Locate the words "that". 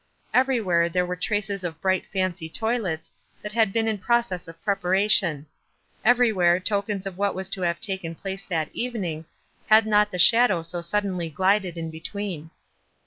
3.43-3.51, 8.45-8.71